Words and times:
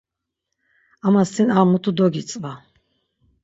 Ama 1.07 1.21
sin 1.33 1.49
ar 1.59 1.65
mutu 1.69 1.89
dogitzva. 1.97 2.51